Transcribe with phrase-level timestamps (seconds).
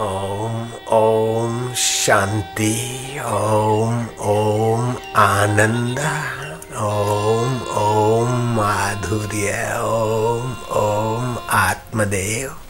[0.00, 2.76] ओम ओम शांति
[3.24, 3.96] ओम
[4.28, 5.98] ओम आनंद
[6.82, 9.52] ओम ओम माधुर्य
[9.82, 12.61] ओम ओम आत्मदेव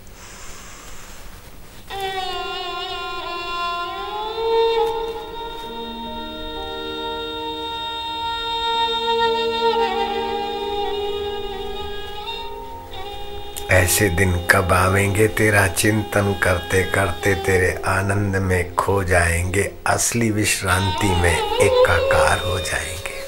[13.73, 15.29] ऐसे दिन कब आवेंगे?
[15.29, 23.21] तेरा चिंतन करते करते तेरे आनंद में खो जाएँगे। असली विश्रांति में एकाकार हो जाएँगे।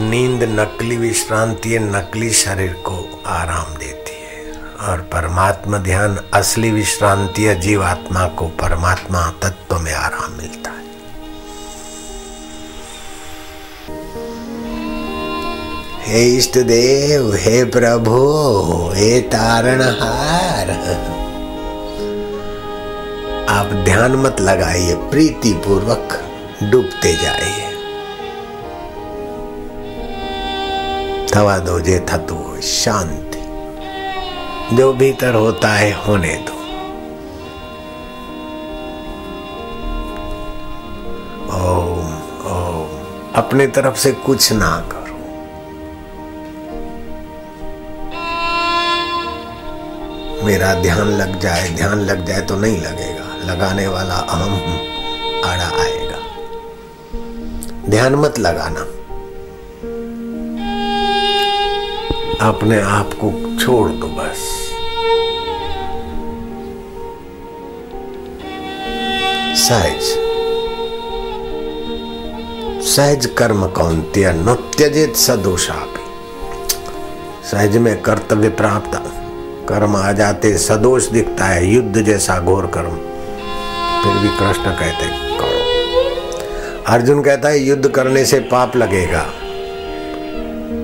[0.10, 7.44] नींद नकली विश्रांति है, नकली शरीर को आराम देती है। और परमात्मा, ध्यान असली विश्रांति
[7.44, 10.65] है, जीवात्मा को परमात्मा तत्व में आराम मिलता है।
[16.08, 18.16] हे इष्ट देव हे प्रभु,
[18.96, 20.70] हे तारणहार।
[23.50, 26.22] आप ध्यान मत लगाइए प्रीति पूर्वक
[26.64, 27.72] डूबते जाइए।
[31.36, 33.40] थवा दो जे थतु, शांति।
[34.76, 36.54] जो भीतर होता है, होने दो।
[41.56, 42.14] ओम
[42.52, 43.00] ओम।
[43.36, 44.90] अपने तरफ़ से कुछ ना
[50.46, 54.52] मेरा ध्यान लग जाए, ध्यान लग जाए तो नहीं लगेगा। लगाने वाला अहम
[55.46, 56.18] आड़ा आएगा।
[57.90, 58.80] ध्यान मत लगाना।
[62.50, 64.62] अपने आप को छोड़ दो बस।
[69.70, 70.02] सहज।
[72.86, 75.88] सहज कर्म कौन त्या नत्यजित सदोषा
[77.52, 79.25] सहज में कर्तव्य प्राप्त।
[79.70, 82.96] कर्म आ जाते, सदोष दिखता है, युद्ध जैसा घोर कर्म।
[84.04, 85.56] फिर भी कृष्ण कहते, करो।
[86.88, 89.26] अर्जुन कहता है, युद्ध करने से पाप लगेगा।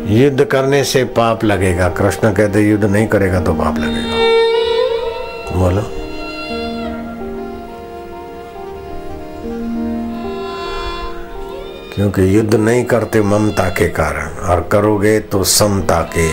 [0.06, 4.22] युद्ध करने से पाप लगेगा। कृष्ण कहते, युद्ध नहीं करेगा तो पाप लगेगा।
[5.58, 5.84] बोलो।
[11.96, 16.32] क्योंकि युद्ध नहीं करते ममता के कारण, और करोगे तो समता के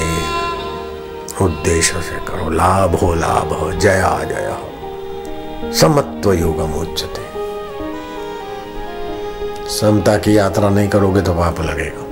[1.44, 7.28] उद्देश्य से लाभ हो लाभ हो, जया जया हो। समत्व युगम उच्चते
[9.68, 12.04] समता की यात्रा नहीं करोगे तो पाप लगेगा।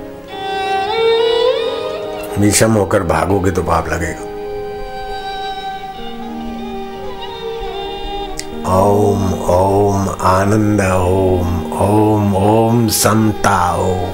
[2.41, 4.27] विषम होकर भागोगे तो पाप लगेगा।
[8.79, 14.13] ओम ओम, आनंद, ओम ओम ओम, समता, ओम।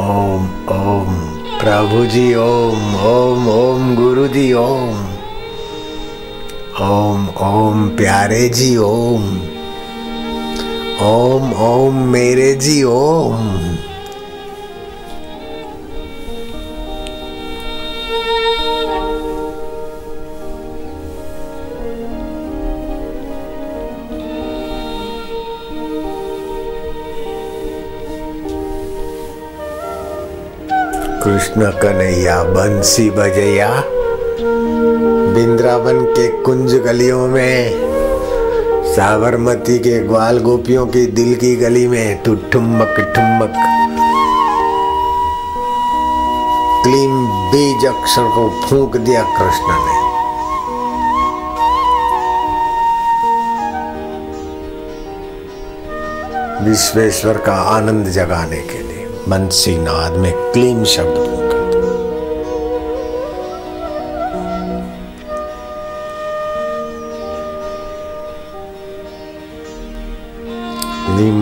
[0.00, 4.98] ओम ओम। प्रभु जी ओम ओम ओम गुरु जी ओम।
[6.80, 9.40] ओम ओम प्यारे जी ओम।
[11.02, 13.58] ओम ओम मेरे जी ओम।
[31.24, 33.68] कृष्ण कन्हैया, बंसी बजैया।
[35.34, 37.74] बिंद्रावन के कुंज गलियों में,
[38.92, 43.54] साबरमती के ग्वाल गोपियों की दिल की गली में तू ठुमक ठुमक
[46.84, 47.14] क्लीम
[47.52, 50.00] बीज अक्षर को फूंक दिया कृष्ण ने।
[56.70, 58.81] विश्वेश्वर का आनंद जगाने के
[59.28, 61.32] बंसी नाद में क्लीम शब्द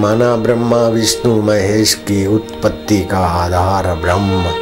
[0.00, 4.59] माना ब्रह्मा विष्णु महेश की उत्पत्ति का आधार ब्रह्म।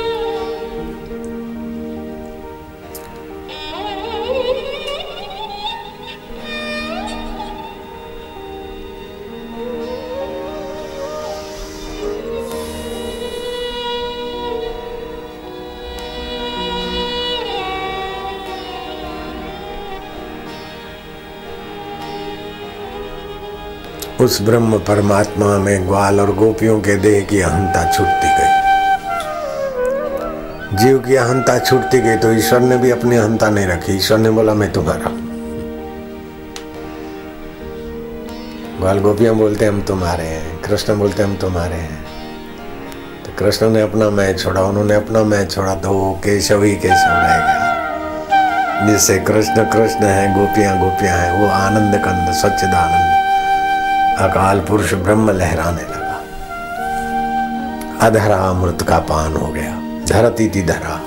[24.21, 28.59] उस ब्रह्म परमात्मा में ग्वाल और गोपियों के देह की अहंता छूटती गई।
[30.77, 34.31] जीव की अहंता छूटती गई तो ईश्वर ने भी अपनी अहंता नहीं रखी। ईश्वर ने
[34.31, 35.11] बोला, मैं तुम्हारा
[38.81, 42.05] ग्वाल गोपियाँ बोलते, हम तुम्हारे हैं। कृष्ण बोलते, हम तुम्हारे हैं।
[43.25, 47.09] तो कृष्ण ने अपना मैं छोड़ा, उन्होंने अपना मैच छोड़ा। तो वो केशव ही केशव
[47.09, 47.69] रह गया।
[48.87, 53.08] जिससे कृष्ण कृष्ण है, गोपियाँ गोपियाँ हैं। वो आनंद कंद सच्चिदानंद।
[54.19, 56.15] अकाल पुरुष ब्रह्म लहराने लगा।
[58.07, 59.75] अधरा अमृत का पान हो गया।
[60.05, 61.01] धरती थी धरा।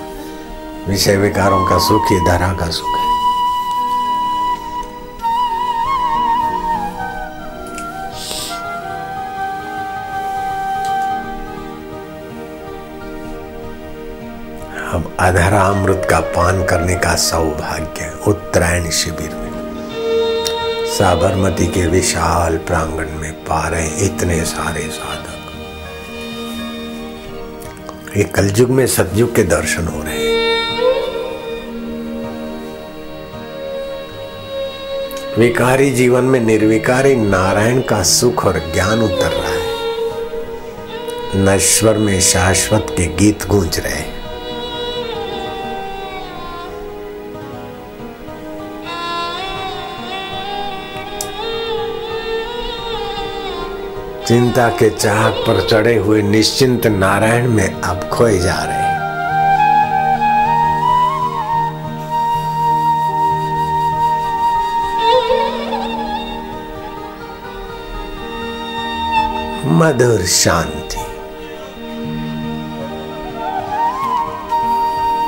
[0.88, 3.12] विषय विकारों का सुख ही धरा का सुख है।
[14.94, 19.41] अब अधरा अमृत का पान करने का सौभाग्य, उत्तरायण शिविर
[20.92, 25.38] साबरमती के विशाल प्रांगण में पा रहे इतने सारे साधक।
[28.18, 30.32] ये कलयुग में सतयुग के दर्शन हो रहे हैं।
[35.38, 39.62] विकारी जीवन में निर्विकारी नारायण का सुख और ज्ञान उतर रहा है।
[41.36, 44.21] नश्वर में शाश्वत के गीत गूंज रहे हैं।
[54.32, 58.86] चिंता के चाक पर चढ़े हुए निश्चिंत नारायण में अब खोए जा रहे
[69.72, 71.04] मधुर शांति।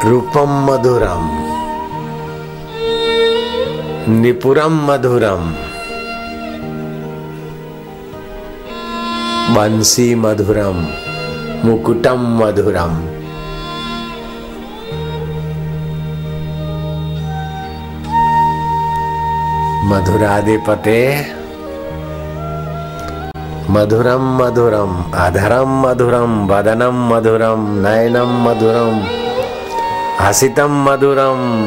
[0.10, 1.30] रूपम मधुरम,
[4.22, 5.73] निपुरम मधुरम।
[9.54, 10.88] बंसी मधुरम,
[11.66, 12.94] मुकुटम मधुरम।
[19.90, 21.26] मधुराधिपते,
[23.70, 29.04] मधुरम मधुरम, अधरम मधुरम, वदनम मधुरम, नयनम मधुरम,
[30.22, 31.66] हसितम मधुरम।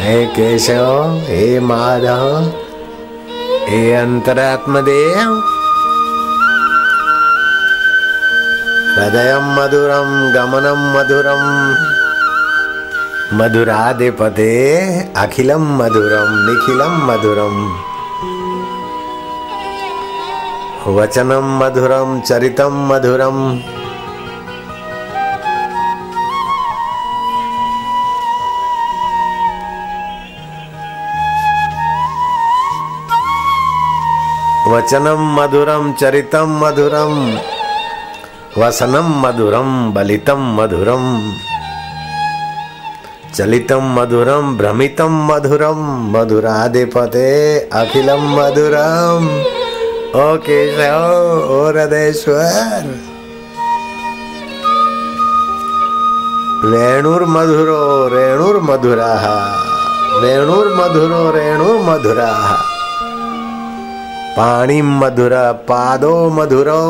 [0.00, 2.52] हे केशव, हे माधव
[3.68, 5.30] हे अंतरात्मदेव
[8.94, 11.44] हृदय मधुरम गमनम मधुरम
[13.38, 14.50] मधुराधिपते
[15.22, 17.56] अखिलम मधुरम निखिलम मधुरम
[20.96, 23.38] वचनम मधुरम चरितम मधुरम
[34.72, 37.38] वचनम मधुरम चरितम मधुरम
[38.58, 41.32] वसनम मधुरम बलितम मधुरम
[43.34, 45.80] चलितम मधुरम भ्रमितम मधुरम
[46.16, 49.28] मधुराधिपते अखिलम मधुरम
[50.20, 51.12] ओ केशव,
[51.50, 52.98] ओ हृदयेश्वर।
[56.64, 59.12] वेणुर्मधुरो रेणुर्मधुरा।
[60.18, 62.32] वेणुर्मधुरो रेणुर्मधुरा।
[64.36, 65.32] पाणी मधुर,
[65.68, 66.82] पादो मधुरो।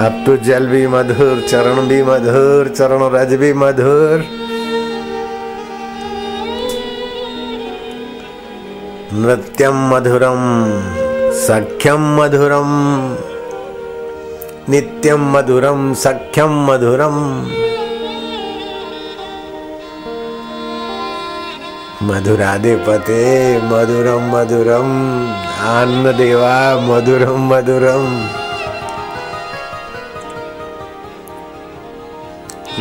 [0.00, 4.24] अब तो जल भी मधुर, चरण भी मधुर, चरण रज भी मधुर।
[9.14, 10.40] नृत्यम मधुरम
[11.38, 12.72] सख्यम मधुरम
[14.68, 17.16] नित्यम मधुरम सख्यम मधुरम
[22.06, 23.20] मधुराधिपते
[23.68, 24.88] मधुरम मधुरम
[25.68, 28.04] आन्न देवा मधुरम मधुरम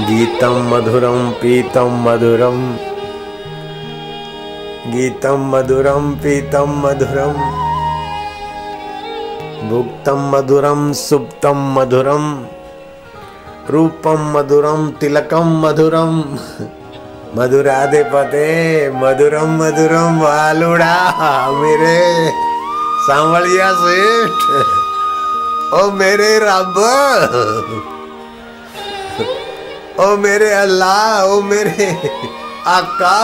[0.08, 2.60] गीतम मधुरम पीतम मधुरम
[4.94, 7.42] गीतम मधुरम पीतम मधुरम
[9.70, 12.32] भुक्तम मधुरम सुप्तम मधुरम
[13.72, 16.24] रूपम मधुरम तिलकम मधुरम
[17.38, 18.48] मधुराधिपते
[18.92, 20.96] मधुरम मधुरम वालुड़ा,
[21.52, 22.00] मेरे
[23.08, 24.44] सांवलिया सेठ।
[25.74, 26.78] ओ मेरे रब।
[30.00, 31.88] ओ मेरे अल्लाह, ओ मेरे
[32.68, 33.18] आका।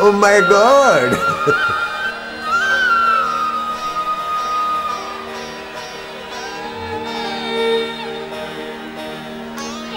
[0.00, 1.16] ओ माय गॉड।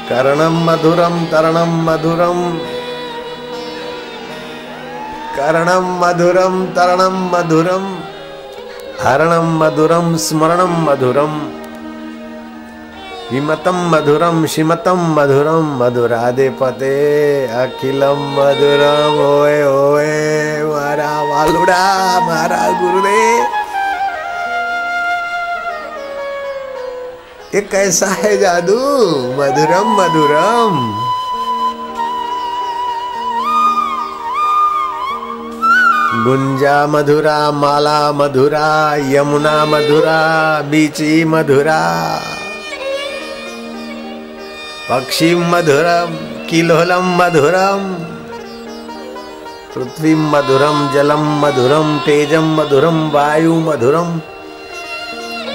[0.10, 2.39] करणम मधुरम तरणम मधुरम
[5.36, 7.86] करणम मधुरम तरणम मधुरम
[9.04, 11.38] हरणम मधुरम स्मरणम मधुरम
[13.32, 16.96] विमतम मधुरम श्रीमतम मधुरम मधुराधे पते
[17.62, 20.12] अखिलम मधुरम ओए ओए
[20.66, 21.82] मारा वालुड़ा
[22.28, 23.59] महाराज गुरुदेव
[27.56, 28.75] ये कैसा है जादू?
[29.15, 30.96] मधुरम मधुरम।
[36.24, 42.22] गुंजा मधुरा, माला मधुरा, यमुना मधुरा, बीची मधुरा।
[44.89, 46.13] पक्षी मधुरम,
[46.48, 47.94] किलोलम मधुरम।
[49.75, 54.22] पृथ्वी मधुरम, जलम मधुरम, तेजम मधुरम, वायु मधुरम।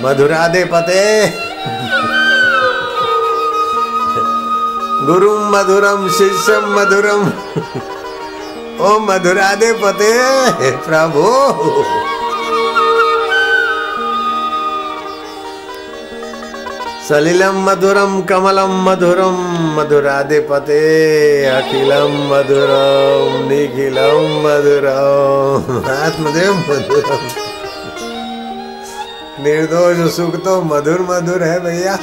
[0.02, 1.53] मधुरा दे पते।
[5.06, 7.22] गुरु मधुरम शिष्यम मधुरम
[8.80, 10.12] ओ मधुरा दे पते
[10.86, 11.24] प्रभु।
[17.08, 19.38] सलिलम मधुरम कमलम मधुरम
[19.78, 20.82] मधुराधिपते
[21.48, 27.22] अखिलम मधुरम निखिलम मधुरम आत्मदेव मधुरम
[29.44, 31.98] निर्दोष सुख तो मधुर मधुर है भैया।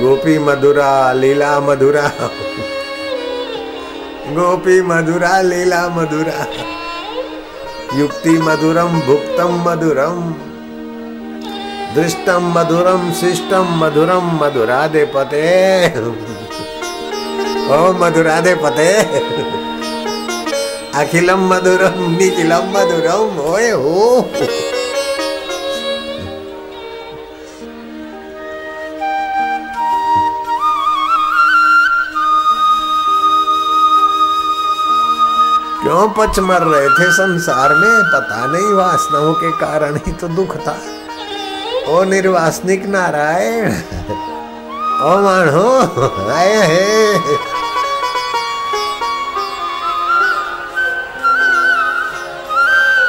[0.00, 2.12] गोपी मधुरा, लीला मधुरा।
[4.28, 6.46] गोपी मधुरा, लीला मधुरा।
[7.98, 10.34] युक्ति मधुरम, भुक्तम मधुरम।
[11.94, 16.37] दृष्टम मधुरम शिष्टम मधुरम मधुरा दे पते
[17.68, 18.92] ओ मधुरा दे पते।
[20.94, 24.22] अखिलम मधुरम निखिलम मधुरम ओए हो।
[35.82, 38.02] क्यों पच मर रहे थे संसार में?
[38.14, 40.78] पता नहीं, वासनाओं के कारण ही तो दुख था।
[41.88, 43.72] ओ निर्वासनिक नारायण।
[44.98, 45.68] ओ मानो,
[46.30, 47.47] आए है।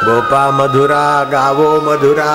[0.10, 2.32] गोपा मधुरा, गावो मधुरा,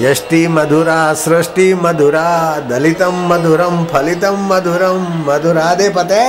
[0.00, 2.28] यष्टि मधुरा, सृष्टि मधुरा
[2.60, 6.24] दलितम मधुरम फलितम मधुरम मधुरा दे पते।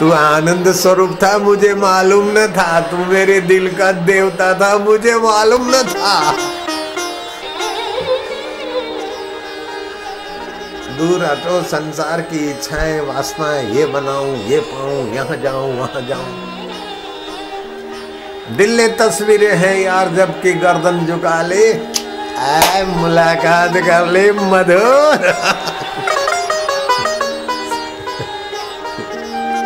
[0.00, 5.14] तू आनंद स्वरूप था, मुझे मालूम न था। तू मेरे दिल का देवता था, मुझे
[5.16, 6.32] मालूम न था।
[10.98, 16.50] दूर हटो, संसार की इच्छाएँ, वासनाएँ, ये बनाऊँ, ये पाऊँ, यहाँ जाऊँ, वहाँ जाऊँ।
[18.56, 21.74] दिल तस्वीरें हैं यार जब की गर्दन झुका ले।
[22.84, 25.32] मुलाकात कर ले, मधुर।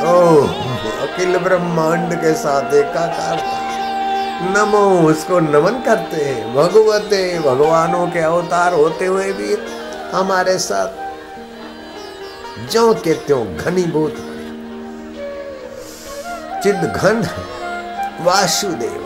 [0.05, 3.65] अखिल ब्रह्मांड के साथ एकाकार
[4.43, 9.57] नमो उसको नमन करते हैं, भगवते, भगवानों के अवतार होते हुए भी
[10.13, 11.05] हमारे साथ।
[12.73, 14.15] जो के त्यों घनीभूत।
[16.63, 17.29] चिद घन
[18.21, 19.04] वासुदेव।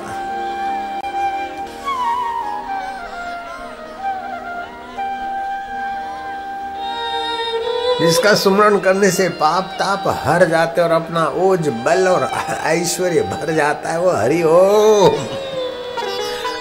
[8.00, 12.28] जिसका सुमरण करने से पाप ताप हर जाते और अपना ओज, बल और
[12.66, 15.16] ऐश्वर्य भर जाता है वो हरि हरिओम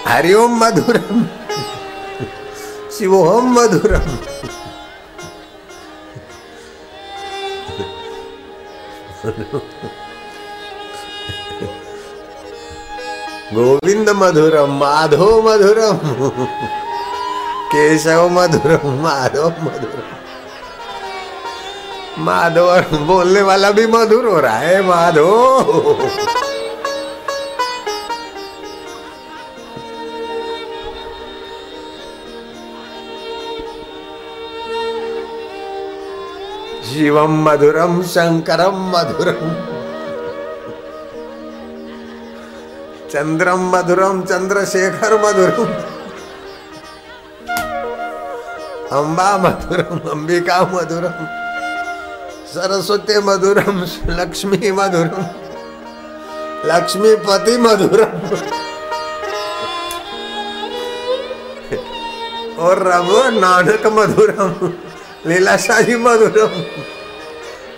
[0.06, 1.22] हरिओम मधुरम।
[2.98, 4.16] शिवोम मधुरम।
[13.54, 15.98] गोविंद मधुरम, माधव मधुरम।
[17.72, 20.17] केशव मधुरम, माधव मधुरम।
[22.18, 25.28] माधव बोलने वाला भी मधुर हो रहा है माधव
[36.88, 39.50] शिवम मधुरम, शंकरम मधुरम।
[43.10, 45.64] चंद्रम मधुरम, चंद्रशेखर मधुरम।
[48.92, 51.37] अंबा मधुरम, अंबिका मधुरम।
[52.48, 55.24] सरस्वती मधुरम, लक्ष्मी मधुरम
[56.66, 58.12] लक्ष्मीपति मधुरम।
[62.58, 64.72] और रब नानक मधुरम,
[65.26, 66.54] लीलाशाही मधुरम,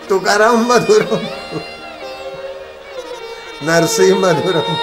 [0.09, 1.27] तुकाराम मधुरम
[3.63, 4.75] नरसिंह मधुरम।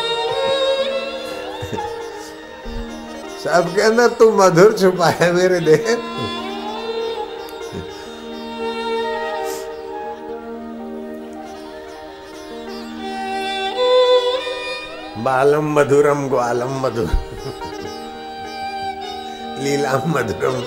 [3.44, 6.37] सबके अंदर तू मधुर छुपा है मेरे देह।
[15.28, 17.10] बालम मधुरम, ग्वालम मधुर
[19.64, 20.62] लीला मधुरम,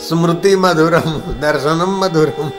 [0.00, 2.50] स्मृति मधुरम, दर्शनम मधुरम।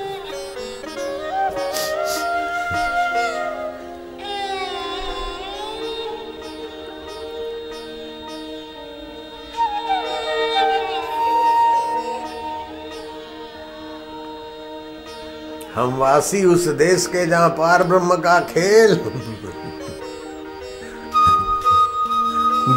[15.76, 19.00] हम वासी उस देश के जहाँ पार ब्रह्म का खेल।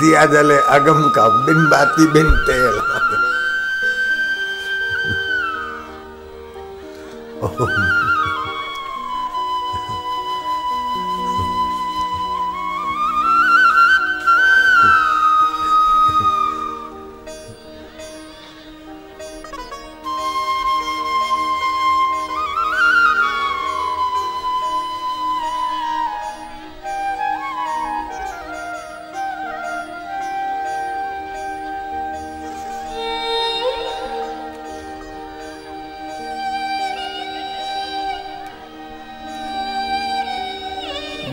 [0.00, 2.59] दिया जले अगम का बिन बाती बिन तेल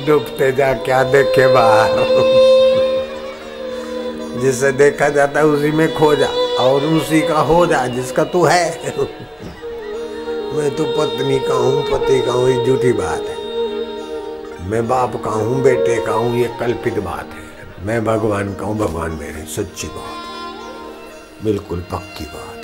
[0.07, 1.95] डूबते जा क्या देखे बाहर।
[4.41, 6.27] जिसे देखा जाता है उसी में खो जा,
[6.59, 8.65] और उसी का हो जा, जिसका तू है।
[10.53, 13.35] मैं तो पत्नी का हूँ, पति का हूँ, ये झूठी बात है।
[14.69, 18.77] मैं बाप का हूँ, बेटे का हूँ, ये कल्पित बात है। मैं भगवान का हूँ,
[18.77, 22.56] भगवान मेरे सच्ची बात बिल्कुल पक्की बात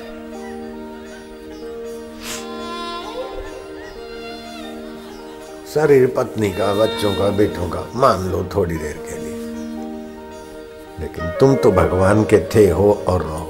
[5.74, 9.34] शरीर पत्नी का, बच्चों का, बेटों का, मान लो थोड़ी देर के लिए।
[11.00, 13.43] लेकिन तुम तो भगवान के थे हो और रहोगे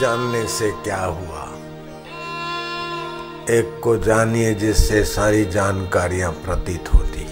[0.00, 1.42] जानने से क्या हुआ?
[3.50, 7.26] एक को जानिए जिससे सारी जानकारियाँ प्रतीत होती।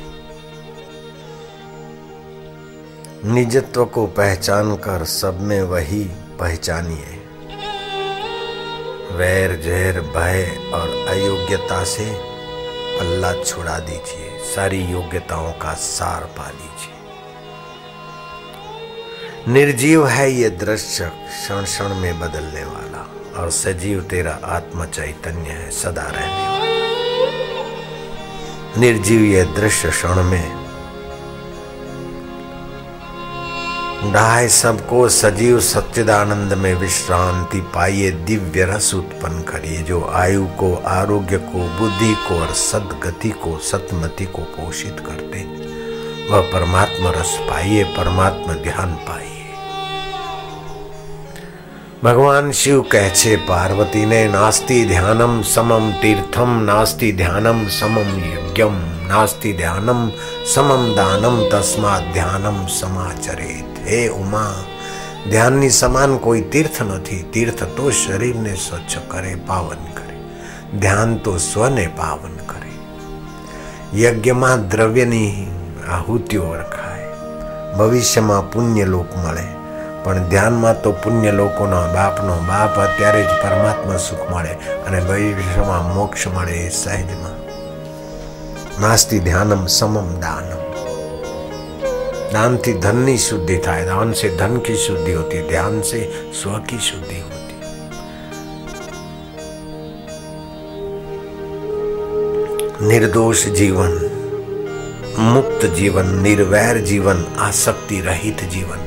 [3.33, 6.05] निजत्व को पहचान कर सब में वही
[6.41, 7.21] पहचानिए
[9.17, 12.07] वैर, जहर, भय और अयोग्यता से
[12.99, 16.94] पल्ला छुड़ा दीजिए, सारी योग्यताओं का सार पा लीजिए।
[19.49, 23.09] निर्जीव है ये दृश्य क्षण क्षण में बदलने वाला,
[23.43, 26.65] और सजीव तेरा आत्म चैतन्य है, सदा रहने वाला।
[28.81, 30.65] निर्जीव ये दृश्य क्षण में
[34.13, 41.39] ढाए सबको सजीव सच्चिदानंद में विश्रांति पाइए, दिव्य रस उत्पन्न करिए, जो आयु को, आरोग्य
[41.39, 45.39] को, बुद्धि को और सदगति को, सतमति को पोषित करते
[46.30, 49.40] वह परमात्मा रस पाइए परमात्मा ध्यान पाइए
[52.04, 58.78] ભગવાન શિવ કહે છે પાર્વતીને નાસ્તિ ધ્યાનમ સમમ તીર્થમ નાસ્તિ ધ્યાનમ સમમ યજ્ઞમ
[59.10, 60.02] નાસ્તિ ધ્યાનમ
[60.46, 64.56] સમમ દાનમ તસ્માત ધ્યાનમ સમાચરેત હે ઉમા
[65.26, 70.18] ધ્યાનની સમાન કોઈ તીર્થ નથી તીર્થ તો શરીરને સ્વચ્છ કરે પાવન કરે
[70.78, 72.74] ધ્યાન તો સ્વને પાવન કરે
[73.96, 75.34] યજ્ઞમાં દ્રવ્યની
[75.90, 77.10] આહુતિઓ રખાય
[77.78, 79.46] ભવિષ્યમાં પુણ્ય લોક મળે
[80.04, 84.54] પણ ધ્યાનમાં તો પુણ્ય લોકોનો બાપનો બાપ અત્યારે જ પરમાત્મા સુખ મળે
[84.88, 87.38] અને ભવિષ્યમાં મોક્ષ મળે એ સહેજમાં
[88.82, 90.60] નાસ્તિ ધ્યાનમ સમમ દાનમ
[92.34, 96.02] दान થી ધનની શુદ્ધિ થાય દાન से धन की शुद्धि होती ध्यान से
[96.34, 97.56] स्व की शुद्धि होती
[102.86, 104.03] निर्दोष जीवन
[105.19, 108.79] मुक्त जीवन, निर्वैर जीवन, आसक्ति रहित जीवन।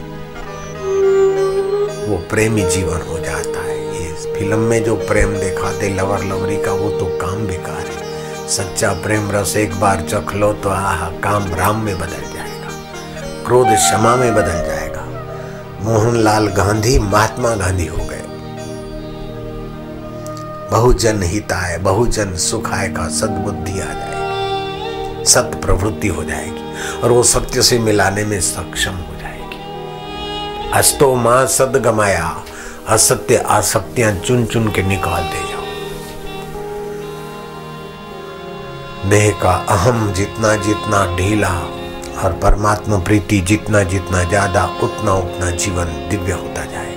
[2.09, 6.71] वो प्रेमी जीवन हो जाता है। ये फ़िल्म में जो प्रेम दिखाते लवर लवरी का,
[6.71, 11.55] वो तो काम बेकार है। सच्चा प्रेम रस एक बार चख लो तो आह, काम
[11.55, 12.69] राम में बदल जाएगा।
[13.45, 15.05] क्रोध क्षमा में बदल जाएगा।
[15.81, 18.23] मोहनलाल गांधी, महात्मा गांधी हो गए।
[20.71, 24.16] बहुजन हिताय बहुजन सुखाय का सद्बुद्धि आ जाएगी
[25.27, 31.45] सत्य प्रवृत्ति हो जाएगी और वो सत्य से मिलाने में सक्षम हो जाएगी। अस्तो माँ
[31.47, 32.35] सद गमाया
[32.89, 35.65] असत्य आसक्तियाँ चुन चुन के निकाल दे जाओ।
[39.09, 41.53] देह का अहम जितना जितना ढीला
[42.23, 46.95] और परमात्मा प्रीति जितना जितना ज़्यादा, उतना उतना जीवन दिव्य होता जाए